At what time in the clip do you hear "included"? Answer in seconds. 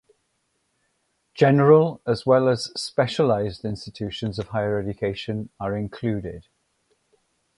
5.77-6.47